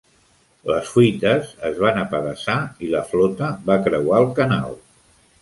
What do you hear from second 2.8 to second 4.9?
i la flota va creuar el canal.